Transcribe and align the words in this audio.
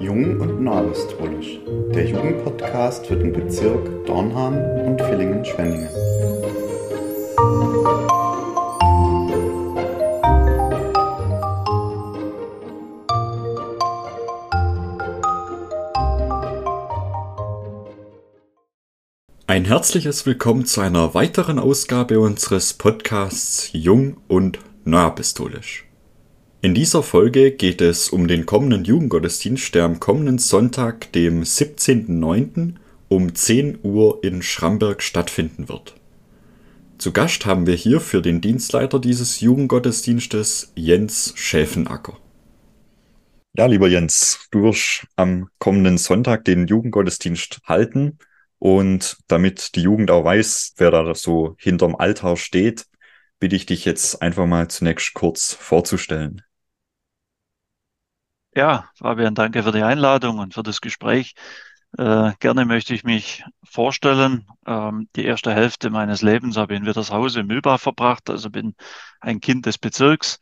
Jung 0.00 0.40
und 0.40 0.62
Neuapostolisch, 0.62 1.58
der 1.94 2.06
Jugendpodcast 2.06 3.06
für 3.06 3.16
den 3.16 3.32
Bezirk 3.32 4.06
Dornham 4.06 4.54
und 4.86 5.00
Villingen-Schwenningen. 5.00 5.88
Ein 19.48 19.64
herzliches 19.64 20.26
Willkommen 20.26 20.66
zu 20.66 20.82
einer 20.82 21.14
weiteren 21.14 21.58
Ausgabe 21.58 22.20
unseres 22.20 22.74
Podcasts 22.74 23.70
Jung 23.72 24.18
und 24.28 24.58
Neuapostolisch. 24.84 25.85
In 26.66 26.74
dieser 26.74 27.04
Folge 27.04 27.52
geht 27.52 27.80
es 27.80 28.08
um 28.08 28.26
den 28.26 28.44
kommenden 28.44 28.84
Jugendgottesdienst, 28.84 29.72
der 29.76 29.84
am 29.84 30.00
kommenden 30.00 30.38
Sonntag, 30.38 31.12
dem 31.12 31.44
17.09. 31.44 32.74
um 33.06 33.32
10 33.36 33.78
Uhr 33.84 34.18
in 34.24 34.42
Schramberg 34.42 35.00
stattfinden 35.00 35.68
wird. 35.68 35.94
Zu 36.98 37.12
Gast 37.12 37.46
haben 37.46 37.68
wir 37.68 37.76
hier 37.76 38.00
für 38.00 38.20
den 38.20 38.40
Dienstleiter 38.40 38.98
dieses 38.98 39.38
Jugendgottesdienstes 39.38 40.72
Jens 40.74 41.34
Schäfenacker. 41.36 42.18
Ja, 43.56 43.66
lieber 43.66 43.86
Jens, 43.86 44.48
du 44.50 44.64
wirst 44.64 45.06
am 45.14 45.48
kommenden 45.60 45.98
Sonntag 45.98 46.44
den 46.46 46.66
Jugendgottesdienst 46.66 47.60
halten 47.62 48.18
und 48.58 49.18
damit 49.28 49.76
die 49.76 49.82
Jugend 49.82 50.10
auch 50.10 50.24
weiß, 50.24 50.74
wer 50.78 50.90
da 50.90 51.14
so 51.14 51.54
hinterm 51.60 51.94
Altar 51.94 52.36
steht, 52.36 52.86
bitte 53.38 53.54
ich 53.54 53.66
dich 53.66 53.84
jetzt 53.84 54.20
einfach 54.20 54.46
mal 54.46 54.66
zunächst 54.66 55.14
kurz 55.14 55.52
vorzustellen. 55.52 56.42
Ja, 58.56 58.88
Fabian, 58.94 59.34
danke 59.34 59.62
für 59.62 59.72
die 59.72 59.82
Einladung 59.82 60.38
und 60.38 60.54
für 60.54 60.62
das 60.62 60.80
Gespräch. 60.80 61.34
Äh, 61.98 62.32
gerne 62.40 62.64
möchte 62.64 62.94
ich 62.94 63.04
mich 63.04 63.44
vorstellen. 63.64 64.46
Ähm, 64.66 65.08
die 65.14 65.24
erste 65.26 65.52
Hälfte 65.54 65.90
meines 65.90 66.22
Lebens 66.22 66.56
habe 66.56 66.72
ich 66.74 66.80
in 66.80 66.86
Wittershausen 66.86 67.42
im 67.42 67.46
Mühlbach 67.48 67.80
verbracht, 67.80 68.30
also 68.30 68.50
bin 68.50 68.74
ein 69.20 69.40
Kind 69.40 69.66
des 69.66 69.76
Bezirks, 69.78 70.38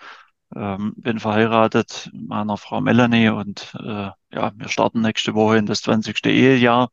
ähm, 0.55 0.95
bin 0.97 1.19
verheiratet 1.21 2.11
mit 2.13 2.29
meiner 2.29 2.57
Frau 2.57 2.81
Melanie 2.81 3.31
und 3.31 3.75
äh, 3.81 4.11
ja, 4.33 4.53
wir 4.57 4.69
starten 4.69 5.01
nächste 5.03 5.35
Woche 5.35 5.59
in 5.59 5.67
das 5.67 5.83
20. 5.83 6.31
Ehejahr. 6.31 6.91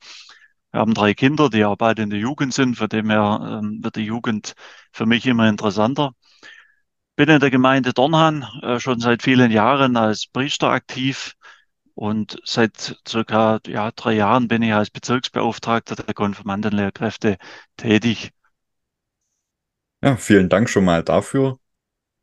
Wir 0.72 0.82
haben 0.82 0.94
drei 0.96 1.14
Kinder, 1.14 1.50
die 1.50 1.66
auch 1.66 1.78
beide 1.78 2.02
in 2.04 2.10
der 2.10 2.20
Jugend 2.20 2.54
sind, 2.54 2.78
von 2.78 2.90
dem 2.90 3.10
her 3.12 3.60
ähm, 3.64 3.80
wird 3.84 3.98
die 3.98 4.06
Jugend 4.06 4.54
für 4.92 5.06
mich 5.06 5.26
immer 5.28 5.50
interessanter. 5.50 6.14
Bin 7.16 7.30
in 7.30 7.40
der 7.40 7.52
Gemeinde 7.52 7.94
Dornhan 7.94 8.46
äh, 8.64 8.80
schon 8.80 9.00
seit 9.00 9.24
vielen 9.24 9.52
Jahren 9.52 9.98
als 9.98 10.28
Priester 10.28 10.70
aktiv 10.70 11.34
und 11.94 12.40
seit 12.46 13.00
circa 13.08 13.60
ja, 13.68 13.92
drei 13.92 14.14
Jahren 14.14 14.48
bin 14.48 14.62
ich 14.62 14.74
als 14.74 14.90
Bezirksbeauftragter 14.90 15.96
der 15.96 16.14
Konfirmandenlehrkräfte 16.14 17.38
tätig. 17.78 18.32
Ja, 20.04 20.18
vielen 20.18 20.50
Dank 20.50 20.70
schon 20.70 20.86
mal 20.86 21.04
dafür. 21.04 21.60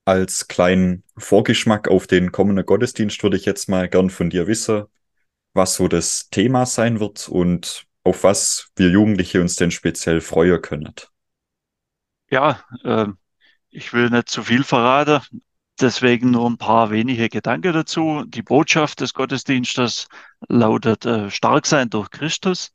Als 0.04 0.48
kleinen 0.48 1.04
Vorgeschmack 1.16 1.86
auf 1.88 2.06
den 2.06 2.32
kommenden 2.32 2.64
Gottesdienst 2.64 3.22
würde 3.22 3.36
ich 3.36 3.44
jetzt 3.44 3.68
mal 3.68 3.88
gern 3.88 4.10
von 4.10 4.30
dir 4.30 4.46
wissen, 4.46 4.86
was 5.52 5.74
so 5.74 5.86
das 5.86 6.30
Thema 6.30 6.66
sein 6.66 6.98
wird 6.98 7.28
und 7.28 7.84
auf 8.04 8.24
was 8.24 8.70
wir 8.76 8.88
Jugendliche 8.88 9.40
uns 9.40 9.56
denn 9.56 9.70
speziell 9.70 10.20
freuen 10.20 10.62
können. 10.62 10.94
Ja, 12.30 12.64
äh, 12.84 13.06
ich 13.70 13.92
will 13.92 14.10
nicht 14.10 14.28
zu 14.28 14.42
viel 14.42 14.64
verraten, 14.64 15.20
deswegen 15.80 16.30
nur 16.30 16.48
ein 16.48 16.58
paar 16.58 16.90
wenige 16.90 17.28
Gedanken 17.28 17.72
dazu. 17.72 18.24
Die 18.26 18.42
Botschaft 18.42 19.00
des 19.00 19.14
Gottesdienstes 19.14 20.08
lautet 20.48 21.06
äh, 21.06 21.30
stark 21.30 21.66
sein 21.66 21.90
durch 21.90 22.10
Christus. 22.10 22.72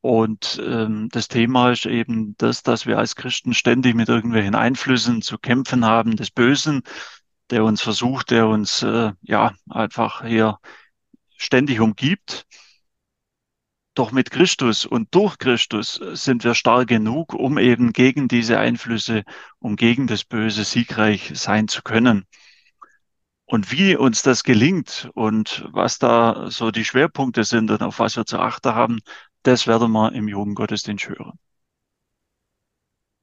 Und 0.00 0.60
ähm, 0.64 1.08
das 1.10 1.28
Thema 1.28 1.72
ist 1.72 1.86
eben 1.86 2.36
das, 2.38 2.62
dass 2.62 2.86
wir 2.86 2.98
als 2.98 3.16
Christen 3.16 3.52
ständig 3.52 3.94
mit 3.94 4.08
irgendwelchen 4.08 4.54
Einflüssen 4.54 5.22
zu 5.22 5.38
kämpfen 5.38 5.84
haben, 5.84 6.16
des 6.16 6.30
Bösen, 6.30 6.82
der 7.50 7.64
uns 7.64 7.82
versucht, 7.82 8.30
der 8.30 8.46
uns 8.48 8.82
äh, 8.82 9.12
ja 9.22 9.54
einfach 9.68 10.24
hier 10.24 10.58
ständig 11.36 11.80
umgibt. 11.80 12.46
Doch 13.98 14.12
mit 14.12 14.30
Christus 14.30 14.86
und 14.86 15.12
durch 15.12 15.38
Christus 15.38 16.00
sind 16.12 16.44
wir 16.44 16.54
stark 16.54 16.86
genug, 16.86 17.34
um 17.34 17.58
eben 17.58 17.92
gegen 17.92 18.28
diese 18.28 18.60
Einflüsse, 18.60 19.24
um 19.58 19.74
gegen 19.74 20.06
das 20.06 20.22
Böse 20.22 20.62
siegreich 20.62 21.32
sein 21.34 21.66
zu 21.66 21.82
können. 21.82 22.24
Und 23.44 23.72
wie 23.72 23.96
uns 23.96 24.22
das 24.22 24.44
gelingt 24.44 25.10
und 25.14 25.66
was 25.72 25.98
da 25.98 26.48
so 26.48 26.70
die 26.70 26.84
Schwerpunkte 26.84 27.42
sind 27.42 27.72
und 27.72 27.82
auf 27.82 27.98
was 27.98 28.16
wir 28.16 28.24
zu 28.24 28.38
achten 28.38 28.72
haben, 28.72 29.00
das 29.42 29.66
werden 29.66 29.90
wir 29.90 30.12
im 30.12 30.28
Jugendgottesdienst 30.28 31.08
hören. 31.08 31.36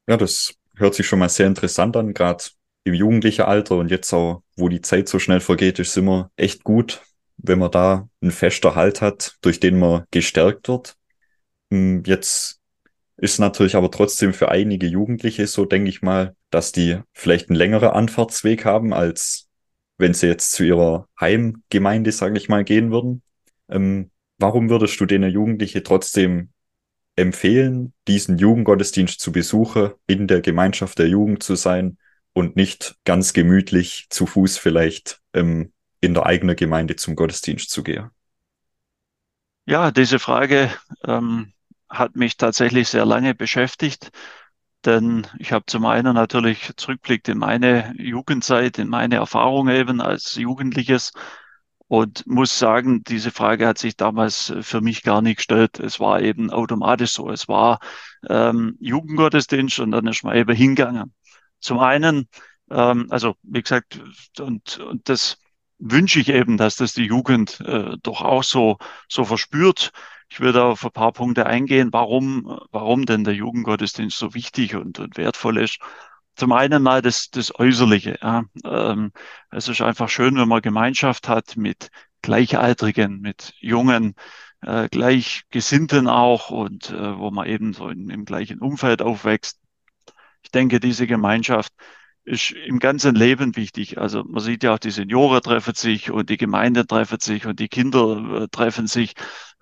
Ja, 0.09 0.17
das 0.17 0.55
hört 0.75 0.95
sich 0.95 1.07
schon 1.07 1.19
mal 1.19 1.29
sehr 1.29 1.47
interessant 1.47 1.95
an, 1.95 2.13
gerade 2.13 2.43
im 2.83 2.95
jugendlichen 2.95 3.43
Alter 3.43 3.77
und 3.77 3.91
jetzt 3.91 4.11
auch, 4.11 4.43
wo 4.57 4.67
die 4.67 4.81
Zeit 4.81 5.07
so 5.07 5.19
schnell 5.19 5.39
vergeht, 5.39 5.79
ist 5.79 5.91
es 5.91 5.97
immer 5.97 6.31
echt 6.35 6.65
gut, 6.65 7.01
wenn 7.47 7.59
man 7.59 7.71
da 7.71 8.09
einen 8.21 8.31
fester 8.31 8.75
Halt 8.75 9.01
hat, 9.01 9.35
durch 9.41 9.59
den 9.59 9.79
man 9.79 10.05
gestärkt 10.11 10.67
wird. 10.67 10.95
Hm, 11.71 12.03
jetzt 12.05 12.59
ist 13.17 13.39
natürlich 13.39 13.75
aber 13.75 13.91
trotzdem 13.91 14.33
für 14.33 14.49
einige 14.49 14.87
Jugendliche 14.87 15.47
so, 15.47 15.65
denke 15.65 15.89
ich 15.89 16.01
mal, 16.01 16.35
dass 16.49 16.71
die 16.71 16.99
vielleicht 17.13 17.49
einen 17.49 17.57
längeren 17.57 17.89
Anfahrtsweg 17.89 18.65
haben, 18.65 18.93
als 18.93 19.47
wenn 19.97 20.13
sie 20.13 20.27
jetzt 20.27 20.51
zu 20.51 20.63
ihrer 20.63 21.07
Heimgemeinde, 21.19 22.11
sage 22.11 22.37
ich 22.37 22.49
mal, 22.49 22.65
gehen 22.65 22.91
würden. 22.91 23.21
Ähm, 23.69 24.11
warum 24.37 24.69
würdest 24.69 24.99
du 24.99 25.05
denen 25.05 25.31
Jugendliche 25.31 25.83
trotzdem 25.83 26.49
empfehlen, 27.15 27.93
diesen 28.07 28.37
Jugendgottesdienst 28.37 29.19
zu 29.19 29.31
besuchen, 29.31 29.91
in 30.07 30.27
der 30.27 30.41
Gemeinschaft 30.41 30.99
der 30.99 31.07
Jugend 31.07 31.43
zu 31.43 31.55
sein 31.55 31.97
und 32.33 32.57
nicht 32.57 32.97
ganz 33.05 33.31
gemütlich 33.31 34.07
zu 34.09 34.25
Fuß 34.25 34.57
vielleicht 34.57 35.21
ähm, 35.33 35.71
in 36.05 36.13
der 36.13 36.25
eigenen 36.25 36.55
Gemeinde 36.55 36.95
zum 36.95 37.15
Gottesdienst 37.15 37.69
zu 37.69 37.83
gehen? 37.83 38.09
Ja, 39.65 39.91
diese 39.91 40.19
Frage 40.19 40.71
ähm, 41.03 41.53
hat 41.89 42.15
mich 42.15 42.37
tatsächlich 42.37 42.87
sehr 42.87 43.05
lange 43.05 43.33
beschäftigt, 43.33 44.11
denn 44.85 45.27
ich 45.39 45.51
habe 45.51 45.65
zum 45.65 45.85
einen 45.85 46.13
natürlich 46.13 46.71
zurückblickt 46.77 47.27
in 47.29 47.39
meine 47.39 47.93
Jugendzeit, 47.97 48.77
in 48.77 48.87
meine 48.87 49.15
Erfahrungen 49.15 49.75
eben 49.75 50.01
als 50.01 50.35
Jugendliches 50.35 51.13
und 51.87 52.25
muss 52.27 52.57
sagen, 52.57 53.03
diese 53.03 53.31
Frage 53.31 53.67
hat 53.67 53.77
sich 53.77 53.95
damals 53.95 54.53
für 54.61 54.81
mich 54.81 55.03
gar 55.03 55.21
nicht 55.21 55.37
gestellt. 55.37 55.79
Es 55.79 55.99
war 55.99 56.21
eben 56.21 56.49
automatisch 56.51 57.13
so. 57.13 57.29
Es 57.29 57.47
war 57.47 57.79
ähm, 58.27 58.77
Jugendgottesdienst 58.79 59.79
und 59.79 59.91
dann 59.91 60.07
ist 60.07 60.23
man 60.23 60.35
eben 60.35 60.55
hingegangen. 60.55 61.13
Zum 61.59 61.79
einen, 61.79 62.27
ähm, 62.71 63.07
also 63.09 63.35
wie 63.43 63.61
gesagt, 63.61 64.01
und, 64.39 64.79
und 64.79 65.09
das 65.09 65.37
wünsche 65.79 66.19
ich 66.19 66.29
eben, 66.29 66.57
dass 66.57 66.75
das 66.75 66.93
die 66.93 67.05
Jugend 67.05 67.59
äh, 67.61 67.97
doch 68.01 68.21
auch 68.21 68.43
so, 68.43 68.77
so 69.09 69.25
verspürt. 69.25 69.91
Ich 70.29 70.39
würde 70.39 70.63
auf 70.63 70.85
ein 70.85 70.91
paar 70.91 71.11
Punkte 71.11 71.45
eingehen, 71.45 71.89
warum, 71.91 72.59
warum 72.71 73.05
denn 73.05 73.23
der 73.23 73.35
Jugendgottesdienst 73.35 74.17
so 74.17 74.33
wichtig 74.33 74.75
und, 74.75 74.99
und 74.99 75.17
wertvoll 75.17 75.57
ist. 75.57 75.79
Zum 76.35 76.51
einen 76.51 76.83
mal 76.83 77.01
das, 77.01 77.29
das 77.29 77.57
Äußerliche. 77.57 78.19
Ja. 78.21 78.43
Ähm, 78.63 79.11
es 79.51 79.67
ist 79.67 79.81
einfach 79.81 80.09
schön, 80.09 80.35
wenn 80.35 80.47
man 80.47 80.61
Gemeinschaft 80.61 81.29
hat 81.29 81.55
mit 81.55 81.89
Gleichaltrigen, 82.21 83.21
mit 83.21 83.53
Jungen, 83.59 84.15
äh, 84.61 84.89
Gleichgesinnten 84.89 86.07
auch 86.07 86.49
und 86.49 86.89
äh, 86.89 87.17
wo 87.17 87.31
man 87.31 87.47
eben 87.47 87.73
so 87.73 87.87
in, 87.89 88.09
im 88.09 88.25
gleichen 88.25 88.59
Umfeld 88.59 89.01
aufwächst. 89.01 89.59
Ich 90.41 90.51
denke, 90.51 90.79
diese 90.79 91.07
Gemeinschaft 91.07 91.71
ist 92.25 92.51
im 92.51 92.79
ganzen 92.79 93.15
Leben 93.15 93.55
wichtig. 93.55 93.99
Also 93.99 94.23
man 94.23 94.41
sieht 94.41 94.63
ja 94.63 94.73
auch, 94.73 94.79
die 94.79 94.91
Senioren 94.91 95.41
treffen 95.41 95.75
sich 95.75 96.11
und 96.11 96.29
die 96.29 96.37
Gemeinde 96.37 96.87
treffen 96.87 97.19
sich 97.19 97.45
und 97.45 97.59
die 97.59 97.69
Kinder 97.69 98.43
äh, 98.43 98.47
treffen 98.49 98.87
sich. 98.87 99.13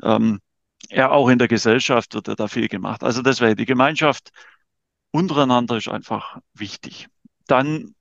Ähm, 0.02 0.40
ja, 0.90 1.12
auch 1.12 1.30
in 1.30 1.40
der 1.40 1.48
Gesellschaft 1.48 2.14
wird 2.16 2.28
ja 2.28 2.36
da 2.36 2.48
viel 2.48 2.70
gemacht. 2.70 3.04
Also 3.04 3.22
deswegen, 3.22 3.58
die 3.58 3.66
Gemeinschaft 3.66 4.32
untereinander 5.12 5.78
ist 5.78 5.90
einfach 5.90 6.40
wichtig. 6.54 7.08
Dann 7.48 7.96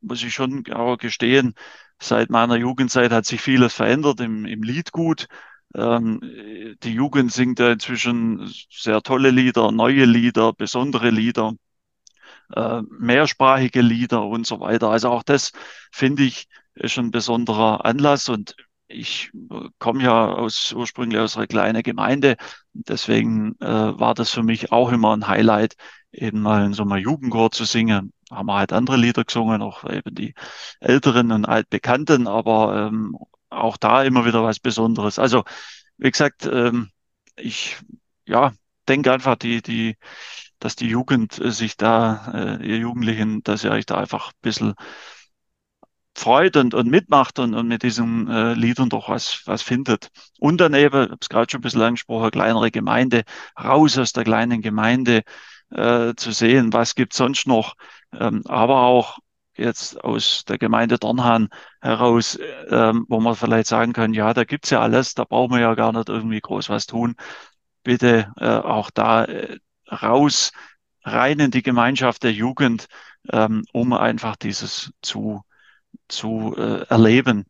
muss 0.00 0.22
ich 0.22 0.34
schon 0.34 0.64
auch 0.72 0.96
gestehen, 0.98 1.54
seit 2.00 2.30
meiner 2.30 2.56
Jugendzeit 2.56 3.12
hat 3.12 3.26
sich 3.26 3.40
vieles 3.40 3.74
verändert 3.74 4.20
im, 4.20 4.44
im 4.46 4.62
Liedgut. 4.62 5.28
Ähm, 5.74 6.20
die 6.82 6.92
Jugend 6.92 7.32
singt 7.32 7.58
ja 7.60 7.72
inzwischen 7.72 8.52
sehr 8.70 9.02
tolle 9.02 9.30
Lieder, 9.30 9.70
neue 9.72 10.04
Lieder, 10.06 10.52
besondere 10.52 11.10
Lieder 11.10 11.52
äh, 12.54 12.82
mehrsprachige 12.90 13.80
Lieder 13.80 14.24
und 14.24 14.46
so 14.46 14.60
weiter. 14.60 14.90
Also 14.90 15.10
auch 15.10 15.22
das 15.22 15.52
finde 15.92 16.24
ich 16.24 16.48
ist 16.74 16.98
ein 16.98 17.10
besonderer 17.10 17.84
Anlass 17.84 18.28
und 18.28 18.54
ich 18.88 19.30
äh, 19.50 19.68
komme 19.78 20.02
ja 20.04 20.26
aus, 20.34 20.72
ursprünglich 20.72 21.20
aus 21.20 21.36
einer 21.36 21.46
kleinen 21.46 21.82
Gemeinde. 21.82 22.36
Deswegen 22.72 23.54
äh, 23.60 23.66
war 23.66 24.14
das 24.14 24.30
für 24.30 24.42
mich 24.42 24.72
auch 24.72 24.90
immer 24.92 25.14
ein 25.14 25.28
Highlight, 25.28 25.74
eben 26.12 26.40
mal 26.40 26.64
in 26.64 26.72
so 26.72 26.82
einem 26.84 26.96
Jugendchor 26.96 27.50
zu 27.50 27.64
singen. 27.64 28.12
haben 28.30 28.46
wir 28.46 28.56
halt 28.56 28.72
andere 28.72 28.96
Lieder 28.96 29.24
gesungen, 29.24 29.62
auch 29.62 29.84
eben 29.84 30.14
die 30.14 30.34
älteren 30.80 31.32
und 31.32 31.44
altbekannten, 31.44 32.26
aber 32.26 32.88
ähm, 32.88 33.16
auch 33.50 33.76
da 33.76 34.02
immer 34.02 34.24
wieder 34.24 34.42
was 34.42 34.58
Besonderes. 34.60 35.18
Also, 35.18 35.44
wie 35.98 36.10
gesagt, 36.10 36.46
ähm, 36.46 36.90
ich 37.36 37.76
ja, 38.26 38.52
denke 38.88 39.12
einfach, 39.12 39.36
die, 39.36 39.62
die, 39.62 39.96
dass 40.60 40.76
die 40.76 40.88
Jugend 40.88 41.38
äh, 41.40 41.50
sich 41.50 41.76
da, 41.76 42.32
äh, 42.34 42.66
ihr 42.66 42.78
Jugendlichen, 42.78 43.42
dass 43.42 43.64
ihr 43.64 43.70
euch 43.72 43.86
da 43.86 43.96
einfach 43.98 44.28
ein 44.30 44.40
bisschen 44.42 44.74
freut 46.16 46.56
und, 46.56 46.74
und 46.74 46.88
mitmacht 46.88 47.38
und, 47.38 47.54
und 47.54 47.68
mit 47.68 47.82
diesen 47.82 48.28
äh, 48.28 48.54
Liedern 48.54 48.88
doch 48.88 49.08
was, 49.08 49.42
was 49.46 49.62
findet. 49.62 50.08
Und 50.40 50.60
dann 50.60 50.74
eben, 50.74 51.04
ich 51.04 51.10
habe 51.10 51.18
es 51.20 51.28
gerade 51.28 51.50
schon 51.50 51.60
ein 51.60 51.62
bisschen 51.62 51.82
angesprochen, 51.82 52.30
kleinere 52.30 52.70
Gemeinde, 52.70 53.22
raus 53.58 53.96
aus 53.98 54.12
der 54.12 54.24
kleinen 54.24 54.60
Gemeinde 54.60 55.22
äh, 55.70 56.14
zu 56.16 56.32
sehen, 56.32 56.72
was 56.72 56.94
gibt 56.94 57.12
sonst 57.14 57.46
noch, 57.46 57.74
ähm, 58.12 58.42
aber 58.46 58.82
auch 58.82 59.18
jetzt 59.56 60.02
aus 60.04 60.44
der 60.46 60.58
Gemeinde 60.58 60.98
Dornhahn 60.98 61.48
heraus, 61.80 62.38
ähm, 62.70 63.06
wo 63.08 63.20
man 63.20 63.34
vielleicht 63.34 63.66
sagen 63.66 63.92
kann, 63.92 64.14
ja, 64.14 64.32
da 64.34 64.44
gibt's 64.44 64.70
ja 64.70 64.80
alles, 64.80 65.14
da 65.14 65.24
brauchen 65.24 65.52
wir 65.52 65.60
ja 65.60 65.74
gar 65.74 65.92
nicht 65.92 66.08
irgendwie 66.08 66.40
groß 66.40 66.68
was 66.68 66.86
tun. 66.86 67.16
Bitte 67.88 68.30
äh, 68.36 68.44
auch 68.44 68.90
da 68.90 69.24
äh, 69.24 69.56
raus, 69.90 70.52
rein 71.04 71.40
in 71.40 71.50
die 71.50 71.62
Gemeinschaft 71.62 72.22
der 72.22 72.34
Jugend, 72.34 72.86
ähm, 73.32 73.64
um 73.72 73.94
einfach 73.94 74.36
dieses 74.36 74.92
zu 75.00 75.40
zu 76.06 76.54
äh, 76.54 76.82
erleben. 76.90 77.46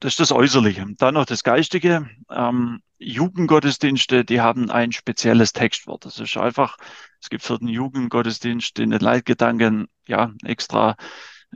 Das 0.00 0.14
ist 0.14 0.20
das 0.20 0.32
Äußerliche. 0.32 0.86
Dann 0.96 1.12
noch 1.12 1.26
das 1.26 1.42
Geistige. 1.42 2.08
Ähm, 2.30 2.80
Jugendgottesdienste, 2.98 4.24
die 4.24 4.40
haben 4.40 4.70
ein 4.70 4.92
spezielles 4.92 5.52
Textwort. 5.52 6.06
Das 6.06 6.18
ist 6.18 6.38
einfach, 6.38 6.78
es 7.20 7.28
gibt 7.28 7.42
für 7.42 7.58
den 7.58 7.68
Jugendgottesdienst 7.68 8.78
in 8.78 8.88
den 8.88 9.00
Leitgedanken, 9.00 9.88
ja, 10.06 10.32
extra 10.44 10.96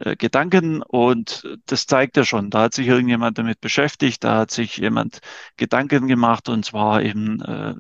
äh, 0.01 0.17
Gedanken 0.17 0.83
und 0.83 1.47
das 1.67 1.87
zeigt 1.87 2.17
ja 2.17 2.25
schon, 2.25 2.51
da 2.51 2.63
hat 2.63 2.75
sich 2.75 2.87
irgendjemand 2.87 3.39
damit 3.39 3.61
beschäftigt, 3.61 4.25
da 4.25 4.39
hat 4.39 4.51
sich 4.51 4.77
jemand 4.77 5.21
Gedanken 5.57 6.07
gemacht 6.07 6.49
und 6.49 6.65
zwar 6.65 7.03
eben 7.03 7.41
äh, 7.43 7.75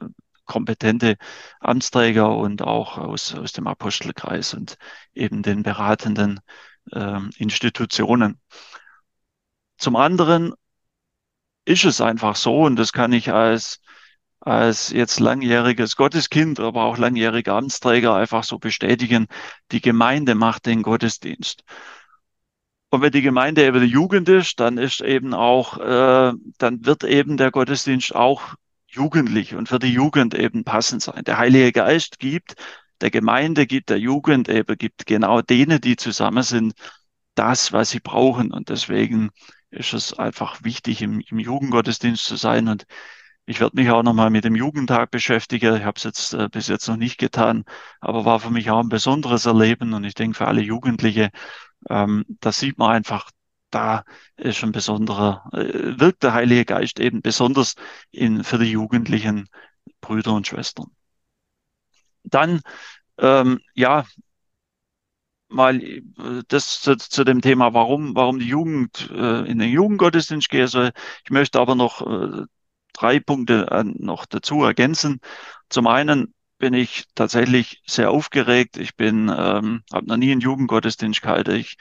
kompetente 0.46 1.16
Amtsträger 1.60 2.34
und 2.36 2.62
auch 2.62 2.98
aus, 2.98 3.34
aus 3.34 3.52
dem 3.52 3.66
Apostelkreis 3.66 4.54
und 4.54 4.78
eben 5.14 5.42
den 5.42 5.62
beratenden 5.62 6.40
äh, 6.92 7.20
Institutionen. 7.36 8.40
Zum 9.78 9.96
anderen 9.96 10.54
ist 11.66 11.84
es 11.84 12.00
einfach 12.00 12.36
so, 12.36 12.62
und 12.62 12.76
das 12.76 12.92
kann 12.92 13.12
ich 13.12 13.32
als, 13.32 13.80
als 14.40 14.90
jetzt 14.90 15.20
langjähriges 15.20 15.96
Gotteskind, 15.96 16.60
aber 16.60 16.84
auch 16.84 16.96
langjähriger 16.96 17.54
Amtsträger 17.54 18.14
einfach 18.14 18.44
so 18.44 18.58
bestätigen, 18.58 19.26
die 19.72 19.80
Gemeinde 19.80 20.34
macht 20.34 20.66
den 20.66 20.82
Gottesdienst. 20.82 21.64
Und 22.90 23.02
wenn 23.02 23.12
die 23.12 23.22
Gemeinde 23.22 23.64
eben 23.64 23.80
die 23.80 23.86
Jugend 23.86 24.28
ist, 24.28 24.60
dann 24.60 24.78
ist 24.78 25.00
eben 25.00 25.34
auch, 25.34 25.78
äh, 25.78 26.32
dann 26.58 26.86
wird 26.86 27.04
eben 27.04 27.36
der 27.36 27.50
Gottesdienst 27.50 28.14
auch 28.14 28.54
jugendlich 28.86 29.54
und 29.54 29.68
für 29.68 29.78
die 29.78 29.92
Jugend 29.92 30.34
eben 30.34 30.64
passend 30.64 31.02
sein. 31.02 31.24
Der 31.24 31.38
Heilige 31.38 31.72
Geist 31.72 32.18
gibt 32.18 32.54
der 33.00 33.10
Gemeinde, 33.10 33.66
gibt 33.66 33.90
der 33.90 33.98
Jugend 33.98 34.48
eben, 34.48 34.78
gibt 34.78 35.06
genau 35.06 35.42
denen, 35.42 35.80
die 35.80 35.96
zusammen 35.96 36.42
sind, 36.42 36.74
das, 37.34 37.72
was 37.72 37.90
sie 37.90 38.00
brauchen. 38.00 38.52
Und 38.52 38.70
deswegen 38.70 39.30
ist 39.70 39.92
es 39.92 40.14
einfach 40.14 40.64
wichtig, 40.64 41.02
im, 41.02 41.20
im 41.20 41.38
Jugendgottesdienst 41.38 42.24
zu 42.24 42.36
sein. 42.36 42.68
Und 42.68 42.86
ich 43.46 43.60
werde 43.60 43.76
mich 43.76 43.90
auch 43.90 44.02
nochmal 44.02 44.30
mit 44.30 44.44
dem 44.44 44.56
Jugendtag 44.56 45.10
beschäftigen. 45.10 45.76
Ich 45.76 45.84
habe 45.84 45.96
es 45.96 46.04
jetzt 46.04 46.34
äh, 46.34 46.48
bis 46.50 46.68
jetzt 46.68 46.88
noch 46.88 46.96
nicht 46.96 47.18
getan, 47.18 47.64
aber 48.00 48.24
war 48.24 48.40
für 48.40 48.50
mich 48.50 48.70
auch 48.70 48.80
ein 48.80 48.88
besonderes 48.88 49.46
Erleben. 49.46 49.92
Und 49.92 50.04
ich 50.04 50.14
denke 50.14 50.38
für 50.38 50.46
alle 50.48 50.62
Jugendliche, 50.62 51.30
ähm, 51.90 52.24
da 52.40 52.52
sieht 52.52 52.78
man 52.78 52.90
einfach, 52.90 53.30
da 53.70 54.04
ist 54.36 54.62
ein 54.62 54.72
besonderer, 54.72 55.48
äh, 55.52 55.98
wirkt 56.00 56.22
der 56.22 56.34
Heilige 56.34 56.64
Geist 56.64 57.00
eben 57.00 57.22
besonders 57.22 57.74
in, 58.10 58.44
für 58.44 58.58
die 58.58 58.70
jugendlichen 58.70 59.48
Brüder 60.00 60.32
und 60.34 60.46
Schwestern. 60.46 60.86
Dann, 62.24 62.60
ähm, 63.18 63.60
ja, 63.74 64.04
mal 65.48 65.82
äh, 65.82 66.02
das 66.48 66.80
zu, 66.80 66.96
zu, 66.96 67.24
dem 67.24 67.40
Thema, 67.40 67.74
warum, 67.74 68.14
warum 68.14 68.38
die 68.38 68.48
Jugend 68.48 69.10
äh, 69.10 69.48
in 69.48 69.58
den 69.58 69.70
Jugendgottesdienst 69.70 70.48
gehen 70.48 70.66
soll. 70.68 70.92
Ich 71.24 71.30
möchte 71.30 71.60
aber 71.60 71.74
noch 71.74 72.02
äh, 72.02 72.44
drei 72.92 73.20
Punkte 73.20 73.68
äh, 73.70 73.84
noch 73.84 74.26
dazu 74.26 74.64
ergänzen. 74.64 75.20
Zum 75.68 75.86
einen 75.86 76.34
bin 76.58 76.74
ich 76.74 77.06
tatsächlich 77.14 77.82
sehr 77.86 78.10
aufgeregt. 78.10 78.76
Ich 78.76 78.96
bin, 78.96 79.28
ähm, 79.28 79.82
habe 79.92 80.06
noch 80.06 80.16
nie 80.16 80.32
einen 80.32 80.40
Jugendgottesdienst 80.40 81.22
gehalten. 81.22 81.56
Ich 81.56 81.76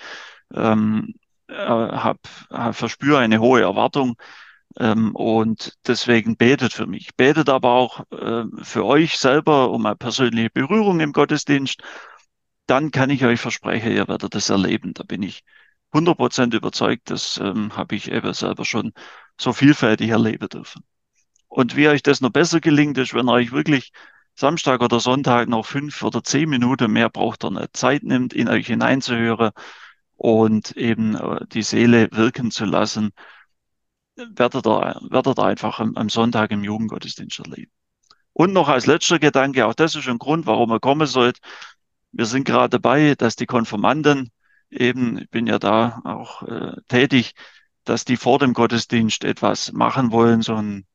ähm, 0.53 1.15
äh, 1.47 1.55
hab, 1.55 2.19
hab, 2.49 2.75
verspüre 2.75 3.19
eine 3.19 3.39
hohe 3.39 3.61
Erwartung 3.61 4.15
ähm, 4.79 5.15
und 5.15 5.73
deswegen 5.87 6.37
betet 6.37 6.73
für 6.73 6.87
mich. 6.87 7.15
Betet 7.15 7.49
aber 7.49 7.71
auch 7.71 8.01
äh, 8.11 8.43
für 8.63 8.85
euch 8.85 9.17
selber 9.17 9.71
um 9.71 9.85
eine 9.85 9.95
persönliche 9.95 10.49
Berührung 10.49 10.99
im 10.99 11.13
Gottesdienst. 11.13 11.81
Dann 12.67 12.91
kann 12.91 13.09
ich 13.09 13.23
euch 13.25 13.39
versprechen, 13.39 13.91
ihr 13.91 14.07
werdet 14.07 14.35
das 14.35 14.49
erleben. 14.49 14.93
Da 14.93 15.03
bin 15.03 15.23
ich 15.23 15.43
100% 15.93 16.55
überzeugt. 16.55 17.09
Das 17.09 17.37
ähm, 17.37 17.75
habe 17.77 17.95
ich 17.95 18.11
eben 18.11 18.33
selber 18.33 18.65
schon 18.65 18.93
so 19.39 19.53
vielfältig 19.53 20.09
erleben 20.09 20.49
dürfen. 20.49 20.83
Und 21.47 21.75
wie 21.75 21.87
euch 21.87 22.03
das 22.03 22.21
noch 22.21 22.31
besser 22.31 22.59
gelingt, 22.59 22.97
ist, 22.97 23.13
wenn 23.13 23.29
euch 23.29 23.51
wirklich 23.51 23.91
Samstag 24.35 24.81
oder 24.81 24.99
Sonntag 24.99 25.47
noch 25.47 25.65
fünf 25.65 26.03
oder 26.03 26.23
zehn 26.23 26.49
Minuten 26.49 26.91
mehr 26.91 27.09
braucht 27.09 27.43
ihr 27.45 27.51
nicht 27.51 27.75
Zeit 27.77 28.03
nimmt, 28.03 28.33
in 28.33 28.49
euch 28.49 28.67
hineinzuhören 28.67 29.51
und 30.17 30.75
eben 30.77 31.15
äh, 31.15 31.45
die 31.47 31.61
Seele 31.61 32.09
wirken 32.11 32.51
zu 32.51 32.65
lassen, 32.65 33.11
werdet 34.15 34.65
ihr, 34.67 34.99
werdet 35.09 35.39
ihr 35.39 35.43
einfach 35.45 35.79
am, 35.79 35.95
am 35.95 36.09
Sonntag 36.09 36.51
im 36.51 36.63
Jugendgottesdienst 36.63 37.39
erleben. 37.39 37.71
Und 38.33 38.51
noch 38.53 38.67
als 38.67 38.85
letzter 38.85 39.19
Gedanke, 39.19 39.65
auch 39.65 39.73
das 39.73 39.95
ist 39.95 40.09
ein 40.09 40.17
Grund, 40.17 40.45
warum 40.45 40.71
ihr 40.71 40.79
kommen 40.81 41.07
sollt. 41.07 41.39
Wir 42.11 42.25
sind 42.25 42.45
gerade 42.45 42.79
dabei, 42.79 43.15
dass 43.15 43.37
die 43.37 43.45
Konformanten 43.45 44.31
eben, 44.69 45.17
ich 45.19 45.29
bin 45.29 45.47
ja 45.47 45.59
da 45.59 46.01
auch 46.03 46.43
äh, 46.43 46.75
tätig, 46.89 47.33
dass 47.85 48.03
die 48.03 48.17
vor 48.17 48.39
dem 48.39 48.53
Gottesdienst 48.53 49.23
etwas 49.23 49.71
machen 49.71 50.11
wollen, 50.11 50.41
so 50.41 50.55
ein 50.55 50.85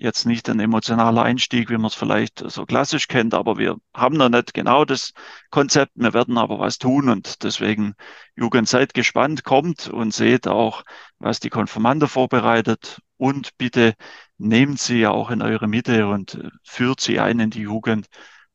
jetzt 0.00 0.26
nicht 0.26 0.48
ein 0.48 0.60
emotionaler 0.60 1.22
Einstieg, 1.22 1.70
wie 1.70 1.76
man 1.76 1.86
es 1.86 1.94
vielleicht 1.94 2.38
so 2.50 2.66
klassisch 2.66 3.08
kennt, 3.08 3.34
aber 3.34 3.58
wir 3.58 3.76
haben 3.94 4.16
noch 4.16 4.28
nicht 4.28 4.54
genau 4.54 4.84
das 4.84 5.12
Konzept. 5.50 5.92
Wir 5.94 6.14
werden 6.14 6.38
aber 6.38 6.58
was 6.58 6.78
tun 6.78 7.08
und 7.08 7.42
deswegen 7.42 7.94
Jugend 8.36 8.68
seid 8.68 8.94
gespannt, 8.94 9.44
kommt 9.44 9.88
und 9.88 10.14
seht 10.14 10.46
auch, 10.48 10.84
was 11.18 11.40
die 11.40 11.50
Konfirmande 11.50 12.08
vorbereitet 12.08 13.00
und 13.16 13.56
bitte 13.58 13.94
nehmt 14.38 14.80
sie 14.80 15.06
auch 15.06 15.30
in 15.30 15.42
eure 15.42 15.68
Mitte 15.68 16.06
und 16.06 16.38
führt 16.62 17.00
sie 17.00 17.18
ein 17.18 17.40
in 17.40 17.50
die 17.50 17.62
Jugend, 17.62 18.06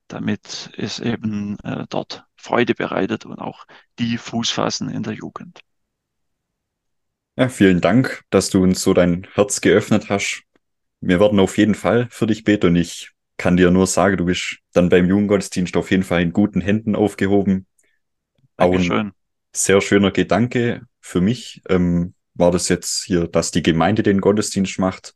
damit 0.07 0.71
es 0.77 0.99
eben 0.99 1.59
äh, 1.59 1.85
dort 1.89 2.23
Freude 2.35 2.73
bereitet 2.75 3.25
und 3.25 3.39
auch 3.39 3.65
die 3.99 4.17
Fuß 4.17 4.49
fassen 4.49 4.89
in 4.89 5.03
der 5.03 5.13
Jugend. 5.13 5.61
Ja, 7.35 7.49
vielen 7.49 7.81
Dank, 7.81 8.23
dass 8.29 8.49
du 8.49 8.61
uns 8.61 8.83
so 8.83 8.93
dein 8.93 9.27
Herz 9.33 9.59
geöffnet 9.61 10.09
hast 10.09 10.43
wir 11.05 11.19
werden 11.19 11.39
auf 11.39 11.57
jeden 11.57 11.75
Fall 11.75 12.07
für 12.09 12.27
dich 12.27 12.43
beten 12.43 12.67
und 12.67 12.75
ich 12.75 13.11
kann 13.37 13.57
dir 13.57 13.71
nur 13.71 13.87
sagen, 13.87 14.17
du 14.17 14.25
bist 14.25 14.59
dann 14.73 14.89
beim 14.89 15.07
Jugendgottesdienst 15.07 15.75
auf 15.75 15.91
jeden 15.91 16.03
Fall 16.03 16.21
in 16.21 16.31
guten 16.31 16.61
Händen 16.61 16.95
aufgehoben. 16.95 17.65
Dankeschön. 18.57 18.91
Auch 18.91 18.97
ein 18.97 19.11
sehr 19.51 19.81
schöner 19.81 20.11
Gedanke 20.11 20.81
für 21.01 21.19
mich 21.19 21.61
ähm, 21.69 22.13
war 22.35 22.51
das 22.51 22.69
jetzt 22.69 23.03
hier, 23.03 23.27
dass 23.27 23.51
die 23.51 23.63
Gemeinde 23.63 24.03
den 24.03 24.21
Gottesdienst 24.21 24.79
macht. 24.79 25.15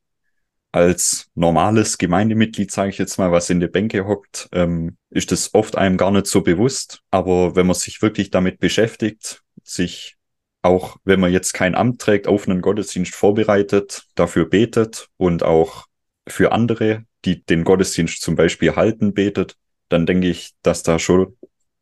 Als 0.73 1.29
normales 1.33 1.97
Gemeindemitglied, 1.97 2.69
sage 2.71 2.89
ich 2.89 2.97
jetzt 2.97 3.17
mal, 3.17 3.31
was 3.31 3.49
in 3.49 3.61
der 3.61 3.69
Bänke 3.69 4.05
hockt, 4.05 4.49
ähm, 4.51 4.97
ist 5.09 5.31
das 5.31 5.53
oft 5.53 5.77
einem 5.77 5.97
gar 5.97 6.11
nicht 6.11 6.27
so 6.27 6.41
bewusst. 6.41 7.01
Aber 7.09 7.55
wenn 7.55 7.65
man 7.65 7.75
sich 7.75 8.01
wirklich 8.01 8.29
damit 8.29 8.59
beschäftigt, 8.59 9.43
sich 9.63 10.16
auch 10.61 10.97
wenn 11.03 11.19
man 11.19 11.31
jetzt 11.31 11.53
kein 11.53 11.75
Amt 11.75 12.01
trägt, 12.01 12.27
auf 12.27 12.47
einen 12.47 12.61
Gottesdienst 12.61 13.15
vorbereitet, 13.15 14.07
dafür 14.15 14.49
betet 14.49 15.09
und 15.17 15.43
auch 15.43 15.85
für 16.27 16.51
andere, 16.51 17.05
die 17.25 17.43
den 17.45 17.63
Gottesdienst 17.63 18.21
zum 18.21 18.35
Beispiel 18.35 18.75
halten, 18.75 19.13
betet, 19.13 19.55
dann 19.89 20.05
denke 20.05 20.27
ich, 20.27 20.53
dass 20.61 20.83
da 20.83 20.99
schon 20.99 21.37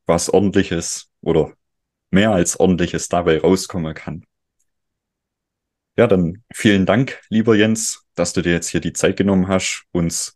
was 0.05 0.29
ordentliches 0.29 1.09
oder 1.21 1.53
mehr 2.11 2.31
als 2.31 2.59
ordentliches 2.59 3.09
dabei 3.09 3.39
rauskommen 3.39 3.93
kann. 3.93 4.25
Ja, 5.97 6.07
dann 6.07 6.43
vielen 6.53 6.85
Dank, 6.85 7.21
lieber 7.29 7.55
Jens, 7.55 8.05
dass 8.15 8.33
du 8.33 8.41
dir 8.41 8.51
jetzt 8.51 8.67
hier 8.67 8.81
die 8.81 8.93
Zeit 8.93 9.17
genommen 9.17 9.47
hast, 9.47 9.85
uns 9.91 10.35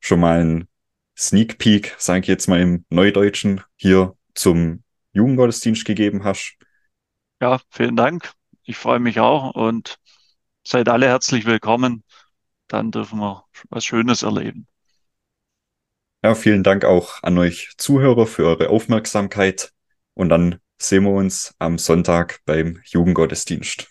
schon 0.00 0.20
mal 0.20 0.40
einen 0.40 0.68
Sneak 1.16 1.58
Peek, 1.58 1.96
sage 1.98 2.20
ich 2.20 2.26
jetzt 2.28 2.46
mal 2.46 2.60
im 2.60 2.84
Neudeutschen, 2.90 3.62
hier 3.76 4.16
zum 4.34 4.84
Jugendgottesdienst 5.12 5.84
gegeben 5.84 6.24
hast. 6.24 6.56
Ja, 7.40 7.60
vielen 7.70 7.96
Dank. 7.96 8.32
Ich 8.64 8.76
freue 8.76 8.98
mich 8.98 9.20
auch 9.20 9.54
und 9.54 9.98
seid 10.66 10.88
alle 10.88 11.06
herzlich 11.06 11.46
willkommen. 11.46 12.02
Dann 12.66 12.90
dürfen 12.90 13.20
wir 13.20 13.44
was 13.70 13.84
Schönes 13.84 14.22
erleben. 14.22 14.66
Ja, 16.22 16.34
vielen 16.34 16.64
Dank 16.64 16.84
auch 16.84 17.22
an 17.22 17.38
euch 17.38 17.70
Zuhörer 17.76 18.26
für 18.26 18.44
eure 18.44 18.70
Aufmerksamkeit 18.70 19.72
und 20.14 20.30
dann 20.30 20.58
sehen 20.78 21.04
wir 21.04 21.12
uns 21.12 21.54
am 21.60 21.78
Sonntag 21.78 22.40
beim 22.44 22.80
Jugendgottesdienst. 22.84 23.88